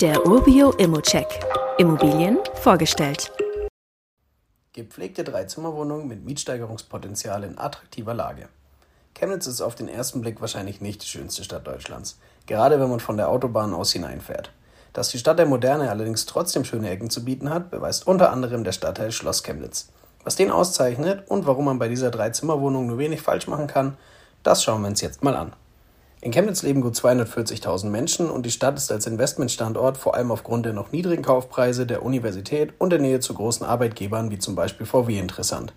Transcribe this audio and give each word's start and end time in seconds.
Der 0.00 0.24
Urbio 0.24 0.70
Immocheck. 0.74 1.26
Immobilien 1.76 2.38
vorgestellt. 2.54 3.32
Gepflegte 4.72 5.24
Dreizimmerwohnung 5.24 6.06
mit 6.06 6.24
Mietsteigerungspotenzial 6.24 7.42
in 7.42 7.58
attraktiver 7.58 8.14
Lage. 8.14 8.48
Chemnitz 9.14 9.48
ist 9.48 9.60
auf 9.60 9.74
den 9.74 9.88
ersten 9.88 10.20
Blick 10.20 10.40
wahrscheinlich 10.40 10.80
nicht 10.80 11.02
die 11.02 11.08
schönste 11.08 11.42
Stadt 11.42 11.66
Deutschlands, 11.66 12.20
gerade 12.46 12.78
wenn 12.78 12.88
man 12.88 13.00
von 13.00 13.16
der 13.16 13.28
Autobahn 13.28 13.74
aus 13.74 13.90
hineinfährt. 13.90 14.52
Dass 14.92 15.08
die 15.08 15.18
Stadt 15.18 15.40
der 15.40 15.46
Moderne 15.46 15.90
allerdings 15.90 16.26
trotzdem 16.26 16.64
schöne 16.64 16.90
Ecken 16.90 17.10
zu 17.10 17.24
bieten 17.24 17.50
hat, 17.50 17.72
beweist 17.72 18.06
unter 18.06 18.30
anderem 18.30 18.62
der 18.62 18.70
Stadtteil 18.70 19.10
Schloss 19.10 19.42
Chemnitz. 19.42 19.88
Was 20.22 20.36
den 20.36 20.52
auszeichnet 20.52 21.28
und 21.28 21.44
warum 21.44 21.64
man 21.64 21.80
bei 21.80 21.88
dieser 21.88 22.12
Dreizimmerwohnung 22.12 22.86
nur 22.86 22.98
wenig 22.98 23.20
falsch 23.20 23.48
machen 23.48 23.66
kann, 23.66 23.96
das 24.44 24.62
schauen 24.62 24.82
wir 24.82 24.88
uns 24.90 25.00
jetzt 25.00 25.24
mal 25.24 25.34
an. 25.34 25.54
In 26.20 26.32
Chemnitz 26.32 26.62
leben 26.62 26.80
gut 26.80 26.94
240.000 26.94 27.90
Menschen 27.90 28.28
und 28.28 28.44
die 28.44 28.50
Stadt 28.50 28.76
ist 28.76 28.90
als 28.90 29.06
Investmentstandort 29.06 29.96
vor 29.96 30.16
allem 30.16 30.32
aufgrund 30.32 30.66
der 30.66 30.72
noch 30.72 30.90
niedrigen 30.90 31.22
Kaufpreise, 31.22 31.86
der 31.86 32.02
Universität 32.02 32.72
und 32.78 32.90
der 32.90 32.98
Nähe 32.98 33.20
zu 33.20 33.34
großen 33.34 33.64
Arbeitgebern 33.64 34.32
wie 34.32 34.38
zum 34.38 34.56
Beispiel 34.56 34.84
VW 34.84 35.16
interessant. 35.16 35.74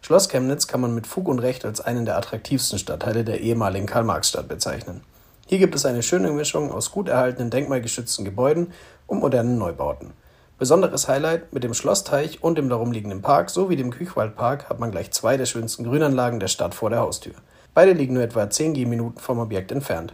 Schloss 0.00 0.30
Chemnitz 0.30 0.66
kann 0.66 0.80
man 0.80 0.94
mit 0.94 1.06
Fug 1.06 1.28
und 1.28 1.40
Recht 1.40 1.66
als 1.66 1.82
einen 1.82 2.06
der 2.06 2.16
attraktivsten 2.16 2.78
Stadtteile 2.78 3.22
der 3.22 3.40
ehemaligen 3.42 3.86
Karl-Marx-Stadt 3.86 4.48
bezeichnen. 4.48 5.02
Hier 5.46 5.58
gibt 5.58 5.74
es 5.74 5.84
eine 5.84 6.02
schöne 6.02 6.30
Mischung 6.30 6.72
aus 6.72 6.90
gut 6.90 7.08
erhaltenen 7.08 7.50
denkmalgeschützten 7.50 8.24
Gebäuden 8.24 8.72
und 9.06 9.20
modernen 9.20 9.58
Neubauten. 9.58 10.14
Besonderes 10.58 11.06
Highlight 11.06 11.52
mit 11.52 11.64
dem 11.64 11.74
Schlossteich 11.74 12.42
und 12.42 12.56
dem 12.56 12.70
darum 12.70 12.92
liegenden 12.92 13.20
Park 13.20 13.50
sowie 13.50 13.76
dem 13.76 13.90
Küchwaldpark 13.90 14.70
hat 14.70 14.80
man 14.80 14.90
gleich 14.90 15.10
zwei 15.10 15.36
der 15.36 15.46
schönsten 15.46 15.84
Grünanlagen 15.84 16.40
der 16.40 16.48
Stadt 16.48 16.74
vor 16.74 16.88
der 16.88 17.00
Haustür. 17.00 17.34
Beide 17.74 17.92
liegen 17.92 18.14
nur 18.14 18.22
etwa 18.22 18.50
10 18.50 18.74
Gehminuten 18.74 19.18
vom 19.18 19.38
Objekt 19.38 19.72
entfernt. 19.72 20.12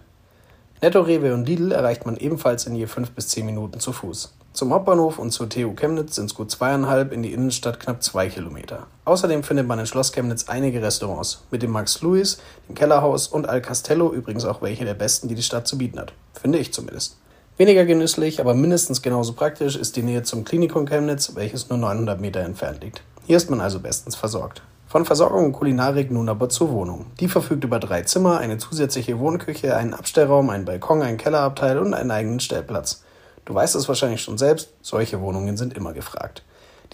Netto, 0.80 1.00
Rewe 1.00 1.34
und 1.34 1.48
Lidl 1.48 1.72
erreicht 1.72 2.06
man 2.06 2.16
ebenfalls 2.16 2.66
in 2.66 2.76
je 2.76 2.86
5 2.86 3.10
bis 3.10 3.28
10 3.28 3.44
Minuten 3.44 3.80
zu 3.80 3.92
Fuß. 3.92 4.32
Zum 4.52 4.72
Hauptbahnhof 4.72 5.18
und 5.18 5.32
zur 5.32 5.48
TU 5.48 5.74
Chemnitz 5.74 6.14
sind 6.14 6.26
es 6.26 6.34
gut 6.36 6.52
zweieinhalb, 6.52 7.12
in 7.12 7.22
die 7.22 7.32
Innenstadt 7.32 7.80
knapp 7.80 8.02
zwei 8.02 8.28
Kilometer. 8.28 8.86
Außerdem 9.04 9.42
findet 9.42 9.66
man 9.66 9.80
in 9.80 9.86
Schloss 9.86 10.12
Chemnitz 10.12 10.48
einige 10.48 10.80
Restaurants, 10.82 11.44
mit 11.50 11.62
dem 11.62 11.72
Max 11.72 12.00
Louis, 12.00 12.38
dem 12.68 12.76
Kellerhaus 12.76 13.26
und 13.26 13.48
Al 13.48 13.60
Castello 13.60 14.12
übrigens 14.12 14.44
auch 14.44 14.62
welche 14.62 14.84
der 14.84 14.94
besten, 14.94 15.26
die 15.26 15.34
die 15.34 15.42
Stadt 15.42 15.66
zu 15.66 15.78
bieten 15.78 15.98
hat. 15.98 16.12
Finde 16.40 16.58
ich 16.58 16.72
zumindest. 16.72 17.18
Weniger 17.56 17.84
genüsslich, 17.84 18.40
aber 18.40 18.54
mindestens 18.54 19.02
genauso 19.02 19.32
praktisch 19.32 19.74
ist 19.74 19.96
die 19.96 20.02
Nähe 20.02 20.22
zum 20.22 20.44
Klinikum 20.44 20.86
Chemnitz, 20.86 21.34
welches 21.34 21.68
nur 21.68 21.78
900 21.78 22.20
Meter 22.20 22.40
entfernt 22.40 22.84
liegt. 22.84 23.02
Hier 23.26 23.36
ist 23.36 23.50
man 23.50 23.60
also 23.60 23.80
bestens 23.80 24.14
versorgt. 24.14 24.62
Von 24.88 25.04
Versorgung 25.04 25.44
und 25.44 25.52
Kulinarik 25.52 26.10
nun 26.10 26.30
aber 26.30 26.48
zur 26.48 26.70
Wohnung. 26.70 27.04
Die 27.20 27.28
verfügt 27.28 27.62
über 27.62 27.78
drei 27.78 28.04
Zimmer, 28.04 28.38
eine 28.38 28.56
zusätzliche 28.56 29.18
Wohnküche, 29.18 29.76
einen 29.76 29.92
Abstellraum, 29.92 30.48
einen 30.48 30.64
Balkon, 30.64 31.02
einen 31.02 31.18
Kellerabteil 31.18 31.78
und 31.78 31.92
einen 31.92 32.10
eigenen 32.10 32.40
Stellplatz. 32.40 33.02
Du 33.44 33.54
weißt 33.54 33.74
es 33.74 33.86
wahrscheinlich 33.86 34.22
schon 34.22 34.38
selbst, 34.38 34.70
solche 34.80 35.20
Wohnungen 35.20 35.58
sind 35.58 35.76
immer 35.76 35.92
gefragt. 35.92 36.42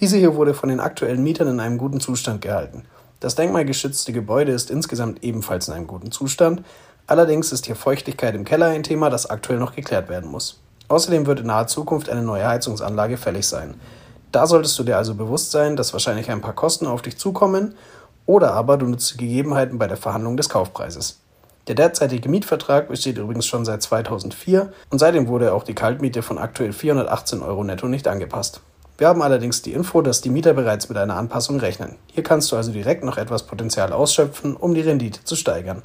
Diese 0.00 0.16
hier 0.16 0.34
wurde 0.34 0.54
von 0.54 0.70
den 0.70 0.80
aktuellen 0.80 1.22
Mietern 1.22 1.46
in 1.46 1.60
einem 1.60 1.78
guten 1.78 2.00
Zustand 2.00 2.40
gehalten. 2.42 2.82
Das 3.20 3.36
denkmalgeschützte 3.36 4.12
Gebäude 4.12 4.50
ist 4.50 4.72
insgesamt 4.72 5.22
ebenfalls 5.22 5.68
in 5.68 5.74
einem 5.74 5.86
guten 5.86 6.10
Zustand, 6.10 6.64
allerdings 7.06 7.52
ist 7.52 7.66
hier 7.66 7.76
Feuchtigkeit 7.76 8.34
im 8.34 8.44
Keller 8.44 8.70
ein 8.70 8.82
Thema, 8.82 9.08
das 9.08 9.30
aktuell 9.30 9.60
noch 9.60 9.72
geklärt 9.72 10.08
werden 10.08 10.32
muss. 10.32 10.58
Außerdem 10.88 11.26
wird 11.26 11.40
in 11.40 11.46
naher 11.46 11.68
Zukunft 11.68 12.10
eine 12.10 12.22
neue 12.22 12.44
Heizungsanlage 12.44 13.18
fällig 13.18 13.46
sein. 13.46 13.76
Da 14.34 14.48
solltest 14.48 14.76
du 14.80 14.82
dir 14.82 14.96
also 14.96 15.14
bewusst 15.14 15.52
sein, 15.52 15.76
dass 15.76 15.92
wahrscheinlich 15.92 16.28
ein 16.28 16.40
paar 16.40 16.54
Kosten 16.54 16.88
auf 16.88 17.02
dich 17.02 17.16
zukommen 17.16 17.76
oder 18.26 18.52
aber 18.52 18.76
du 18.76 18.86
nutzt 18.86 19.12
die 19.12 19.18
Gegebenheiten 19.18 19.78
bei 19.78 19.86
der 19.86 19.96
Verhandlung 19.96 20.36
des 20.36 20.48
Kaufpreises. 20.48 21.20
Der 21.68 21.76
derzeitige 21.76 22.28
Mietvertrag 22.28 22.88
besteht 22.88 23.16
übrigens 23.16 23.46
schon 23.46 23.64
seit 23.64 23.82
2004 23.82 24.72
und 24.90 24.98
seitdem 24.98 25.28
wurde 25.28 25.54
auch 25.54 25.62
die 25.62 25.76
Kaltmiete 25.76 26.22
von 26.22 26.38
aktuell 26.38 26.72
418 26.72 27.42
Euro 27.42 27.62
netto 27.62 27.86
nicht 27.86 28.08
angepasst. 28.08 28.60
Wir 28.98 29.06
haben 29.06 29.22
allerdings 29.22 29.62
die 29.62 29.72
Info, 29.72 30.02
dass 30.02 30.20
die 30.20 30.30
Mieter 30.30 30.52
bereits 30.52 30.88
mit 30.88 30.98
einer 30.98 31.14
Anpassung 31.14 31.60
rechnen. 31.60 31.94
Hier 32.12 32.24
kannst 32.24 32.50
du 32.50 32.56
also 32.56 32.72
direkt 32.72 33.04
noch 33.04 33.18
etwas 33.18 33.44
Potenzial 33.44 33.92
ausschöpfen, 33.92 34.56
um 34.56 34.74
die 34.74 34.80
Rendite 34.80 35.22
zu 35.22 35.36
steigern. 35.36 35.84